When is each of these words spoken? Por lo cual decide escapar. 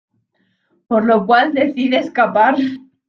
Por 0.87 1.05
lo 1.05 1.27
cual 1.27 1.53
decide 1.53 1.99
escapar. 1.99 2.55